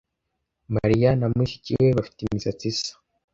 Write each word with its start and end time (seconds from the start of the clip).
Mariya 0.75 1.09
na 1.19 1.27
mushiki 1.35 1.71
we 1.81 1.87
bafite 1.97 2.19
imisatsi 2.21 2.65
isa. 2.71 2.91